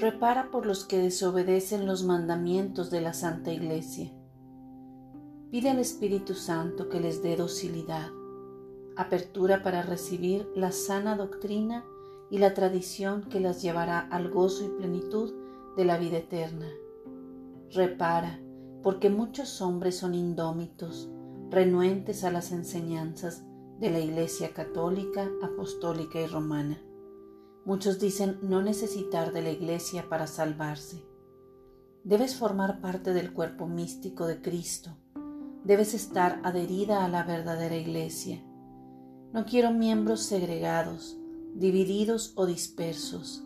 [0.00, 4.10] repara por los que desobedecen los mandamientos de la Santa Iglesia.
[5.50, 8.08] Pide al Espíritu Santo que les dé docilidad,
[8.96, 11.84] apertura para recibir la sana doctrina
[12.30, 15.34] y la tradición que las llevará al gozo y plenitud
[15.76, 16.68] de la vida eterna.
[17.70, 18.40] Repara,
[18.82, 21.10] porque muchos hombres son indómitos,
[21.50, 23.44] renuentes a las enseñanzas
[23.78, 26.80] de la Iglesia católica, apostólica y romana.
[27.64, 31.04] Muchos dicen no necesitar de la Iglesia para salvarse.
[32.04, 34.96] Debes formar parte del cuerpo místico de Cristo.
[35.64, 38.42] Debes estar adherida a la verdadera Iglesia.
[39.32, 41.18] No quiero miembros segregados,
[41.54, 43.44] divididos o dispersos.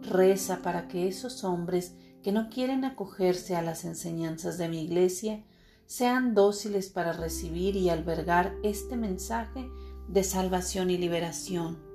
[0.00, 5.44] Reza para que esos hombres que no quieren acogerse a las enseñanzas de mi iglesia
[5.86, 9.68] sean dóciles para recibir y albergar este mensaje
[10.08, 11.93] de salvación y liberación.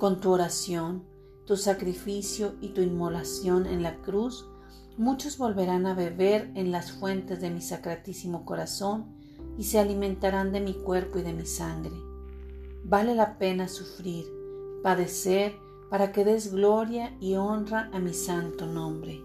[0.00, 1.04] Con tu oración,
[1.44, 4.48] tu sacrificio y tu inmolación en la cruz,
[4.96, 9.14] muchos volverán a beber en las fuentes de mi sacratísimo corazón
[9.58, 11.92] y se alimentarán de mi cuerpo y de mi sangre.
[12.82, 14.24] Vale la pena sufrir,
[14.82, 15.52] padecer,
[15.90, 19.20] para que des gloria y honra a mi santo nombre.